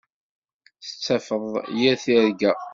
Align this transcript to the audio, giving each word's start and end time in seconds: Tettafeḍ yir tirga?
Tettafeḍ 0.83 1.47
yir 1.79 1.95
tirga? 2.03 2.51